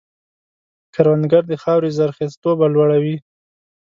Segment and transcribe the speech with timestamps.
[0.93, 3.15] کروندګر د خاورې زرخېزتوب لوړوي